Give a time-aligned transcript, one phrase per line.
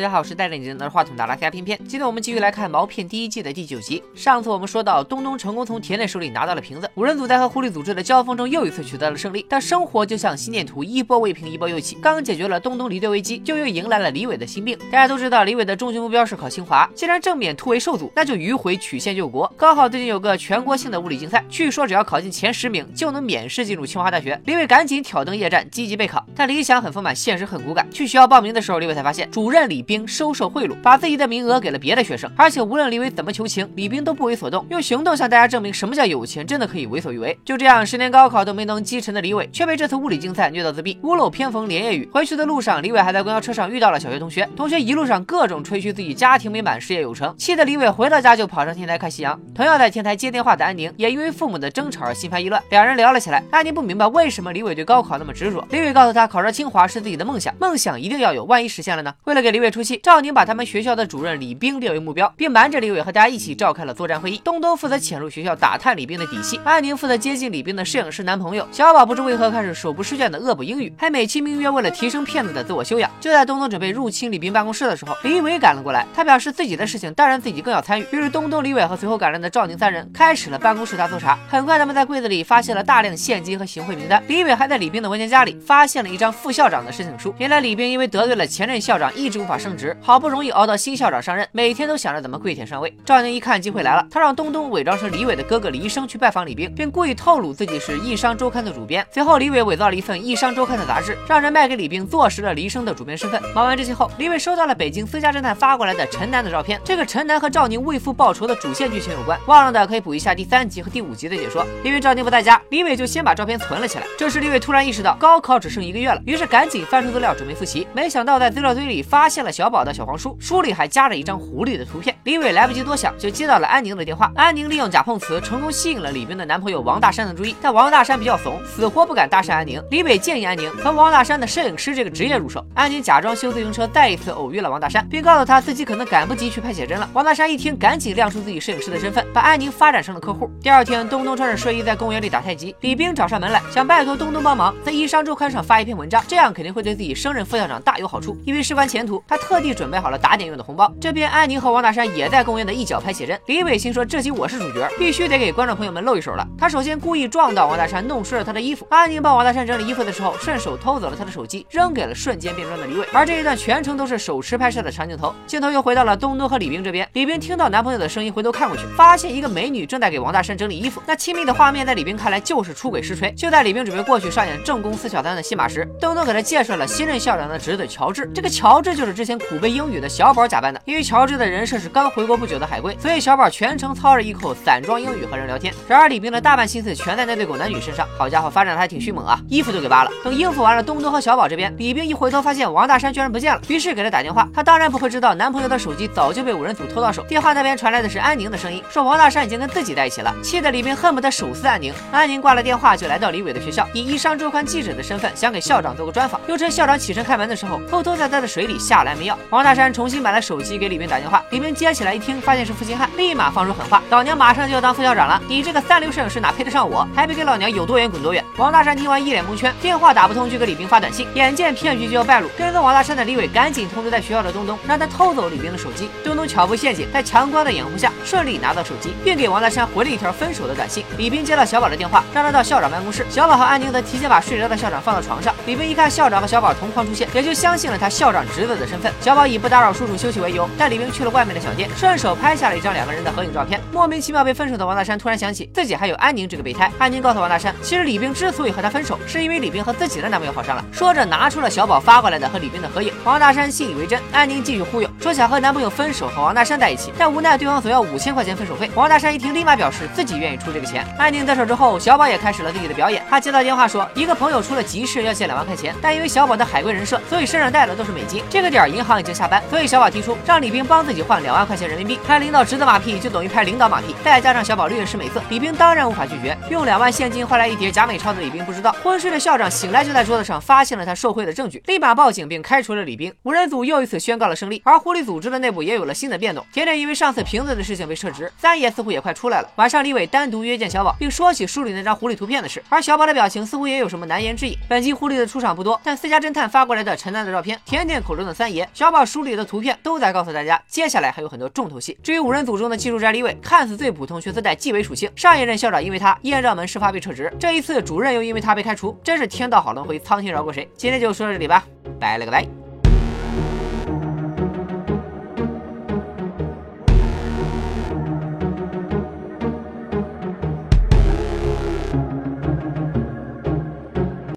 [0.00, 1.78] 大家好，我是带着你拿着话筒的拉加片片。
[1.86, 4.02] 今天我们继续来看《毛片》第一季的第九集。
[4.14, 9.44] 上次我们说到，东东成功从田内手里拿到了瓶子，五人组在和狐狸组织的交锋中又一次取得了胜利。
[9.46, 11.98] 但生活就像心电图，一波未平一波又起。
[12.00, 14.74] 刚解决了东东离队危机，就又迎来了李伟的心病。
[14.90, 19.52] 大家都知道，李伟的终极目标是考清华，既然正面突围受阻，那就迂回曲线救国。
[19.54, 24.40] 刚好最近有个全国性的物理竞赛，据说只要考进前十名，就能免试进入清华大学。
[24.46, 26.24] 李伟赶紧挑灯夜战，积极备考。
[26.34, 27.86] 但理想很丰满，现实很骨感。
[27.92, 37.36] 去学校报名的时候，李伟才发现主任李兵收受贿赂，把自己的名额给了别的学生，而且无论李伟怎么求情，李冰都不为所动，用行动向大家证明什么叫有钱，真的可以为所欲为。
[37.44, 42.08] 就这样，十年高考都没能击沉的李伟，却被这次物理竞赛虐到自闭，屋漏偏逢连夜雨。
[42.12, 49.40] 回去的路上，李伟还在公交车上遇到了小学同学，同学一路上各种吹嘘自己家庭美满，事业有成，气得李伟回到家就跑上天台看夕阳。
[49.52, 53.42] 同样在天台接电话的安宁，也因为父母的争吵而心烦意乱，两人聊了起来。
[53.50, 59.12] 安宁不明白为什么李伟对高考那么执着，李伟告诉他，考上清华是自己的梦想，梦想一定要有，万一实现了呢？
[59.24, 64.40] 为了给李伟出气，赵宁把他们学校的主任李冰列为目标，并瞒着李伟和大家一起召开了作战会议。
[64.42, 69.10] 东东负责潜入学校打探李冰的底细，安宁负责接近李冰的摄影师男朋友小宝。
[69.10, 73.10] 不知为何开始手不释卷的恶补英语，还美其名曰为了提升骗子的自我修养。
[73.18, 76.06] 就在东东准备入侵李冰办公室的时候，李伟赶了过来。
[76.14, 78.06] 他表示自己的事情当然自己更要参与。
[78.12, 81.36] 于是东东、李伟和随后赶来的赵宁三人开始了办公室大搜查。
[81.48, 84.22] 很快，他们在柜子里发现了大量现金和行贿名单。
[84.28, 87.34] 李伟还在李冰的文件夹里发现了一张副校长的申请书。
[87.38, 92.92] 原来李冰因为得罪了前任校长，一直无法升职，好不容易熬到新校长上任，每天都想着怎么跪舔上位。
[93.04, 99.06] 赵宁一看机会来了，他让东东伪装成李伟的哥哥李生去拜访李冰，并故意透露自己是《易商周刊》的主编。
[99.12, 103.40] 随后，李伟伪造了一份《易商周刊》的杂志，让人卖给李冰，坐实了李生的主编身份。
[103.54, 106.80] 忙完这些后，李伟收到了北京私家侦探发过来的陈楠的照片。
[106.82, 111.66] 这个陈楠和赵宁为父报仇的主线剧情有关，忘了的可以补一下第三集和第五集的解说。
[111.84, 114.06] 因为赵宁不在家，李伟就先把照片存了起来。
[114.16, 117.86] 这时，李伟突然意识到高考只剩一个月了，于是赶紧翻出资料准备复习。
[117.92, 122.16] 没想到在资料堆里发现了小宝的小黄书，书里还夹着一张狐狸的图片。
[122.24, 124.30] 李伟来不及多想，就接到了安宁的电话。
[124.34, 129.82] 安宁利用假碰瓷成功吸引了李冰的男朋友王大山的注意，但王大山比较怂，死活不敢搭讪安宁。
[129.90, 132.64] 李伟建议安宁从王大山的摄影师这个职业入手。
[132.74, 137.08] 安宁假装修自行车，再一次偶遇了王大山，并告诉他自己可能赶不及去拍写真了。
[137.12, 140.50] 王大山一听，赶紧亮出自己摄影师的身份，把安宁发展成了客户。
[140.62, 148.36] 第二天，东东穿着睡衣在公园里打太极，李冰找上门来，想拜托东东帮忙在《一商周刊》上发一篇文章，这样肯定会对自己升任副校长大有好处。
[148.44, 150.92] 因为事关前途，他特地准备好了打点用的红包。
[151.00, 153.38] 这边安宁和王大山也在公园的一角拍写真。
[153.46, 156.46] 李伟心说，这集我是主角，必须得给观众朋友们露一手了。
[156.58, 158.86] 他首先故意撞到王大山，弄湿了他的衣服。
[158.90, 163.06] 安宁帮王大山整理衣服的时候，顺手偷走了他的手机，扔给了瞬间变装的李伟。
[163.12, 165.34] 而这一段全程都是手持拍摄的长镜头。
[165.46, 167.08] 镜头又回到了东东和李冰这边。
[167.14, 171.02] 李冰听到男朋友的声音，回头看过去，发现一个美女正在给王大山整理衣服。
[171.06, 173.32] 那亲密的画面在李冰看来就是出轨实锤。
[173.32, 178.30] 就在李冰准备过去上演正宫四小三的戏码时，东东给他介绍了新任校长的侄子乔治。
[178.34, 180.80] 这个乔治就是之前苦背英语的小宝假扮的。
[180.84, 185.72] 因为乔治的人设是刚回国不久的海归，所以小宝全程操着一口散装英语和人聊天。
[185.88, 188.06] 然而李冰的大半心思全在那对狗男女身上。
[188.18, 190.10] 好家伙，发展的还挺迅猛啊，衣服都给扒了。
[190.24, 194.48] 等应付完了东东和小宝这边，李冰一回头发现王大山居然不见了，于是给他打电话。
[194.54, 197.22] 他当然不会知道男朋友的手机早就被五人组偷到手。
[197.24, 201.92] 电话那边传来的是安宁的声音，说王大山已经跟自己在一起了，气得李冰恨不得手撕安宁。
[202.10, 209.14] 安宁挂了电话就来到李伟的学校，以一商周刊记者的身份想给校长做个专访，又趁校长起身开门的时候，偷偷在他的水里下了
[209.50, 217.06] 王大山重新买了手机给李冰打电话，李冰接起来一听，发现是负心汉，立马放出狠话：老娘马上就要当副校长了，你这个三流摄影师哪配得上我？
[217.14, 218.44] 还不给老娘有多远滚多远！
[218.56, 221.26] 王大山听完一脸蒙圈，电话打不通就给李冰发短信。
[221.34, 226.08] 眼见骗局就要败露，跟踪王大山的李伟赶紧通知在学校的东东，让他偷走李冰的手机。
[226.24, 231.04] 东东巧布陷阱，在强光的掩护下顺利拿到手机，并给王大山回了一条分手的短信。
[231.16, 233.26] 李冰接到小宝的电话，让他到校长办公室。
[233.28, 235.54] 小宝和安宁则提前把睡着的校长放到床上。
[235.66, 239.09] 李冰一看校长和小宝同框出现，也就相信了他校长侄子的身份。
[239.20, 243.80] 小宝以不打扰叔叔休息为由，带李冰去了外面的小店，顺手拍下了一张两个人的合影照片。
[243.92, 246.90] 莫名其妙被分手的王大山突然想起自己还有安宁这个备胎。
[246.98, 250.84] 安宁告诉王大山，其实李冰之所以和他分手，是因为李冰和自己的男朋友好上了。
[250.92, 253.12] 说着拿出了小宝发过来的和李冰的合影。
[253.24, 258.90] 王大山信以为真，安宁继续忽悠，说想和男朋友分手，和王大山在一起，但无奈对方索要五千块钱分手费。
[258.94, 261.06] 王大山一听，立马表示自己愿意出这个钱。
[261.18, 263.22] 安宁得手之后，小宝也开始了自己的表演。
[263.28, 268.42] 他接到电话说，一个朋友出了急事要借两万块钱，但因为小宝的海归人设，所以身上带的都是美金。
[268.48, 271.66] 这个点银行已经下班，所以小宝提出让李冰帮自己换两万。
[271.66, 272.18] 块钱人民币。
[272.26, 276.56] 拍领导侄子马屁就等于拍领导马屁，再加上小宝略施美色，李冰当然无法拒绝。
[276.68, 277.10] 用两万。
[277.10, 283.32] 现金换来一叠假美钞的李冰不知道，昏睡的校长醒来就在桌子上发现了他受贿的证据，立马报警并开除了李冰。
[283.42, 286.64] 五人组又一次宣告了胜利，而狐狸组织的内部也有了新的变动。
[286.72, 289.68] 甜甜因为上次瓶子的事情被撤职，三爷似乎也快出来了。
[289.76, 294.76] 晚上李伟单独约见小宝，并说起书里那张狐狸图片的事，而小宝的表情似乎也有什么难言之隐。
[294.88, 302.18] 本集狐狸的出场不多，但私家侦探发过来的陈楠的照片，甜甜口中的三爷小宝书里的图片都在告诉大家，接下来还有很多重头戏。
[302.22, 305.30] 至于五人组中的技术宅李伟，看似最普通，却自带纪委属性。
[305.36, 310.88] 上一任校长因为他艳照门事发被撤职，这一次主任又因为他被开除，真是天道好轮回，苍天饶过谁？
[310.96, 311.84] 今天就说到这里吧，
[312.18, 312.79] 拜了个拜。